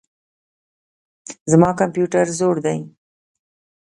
[1.51, 2.79] زما کمپيوټر زوړ دئ.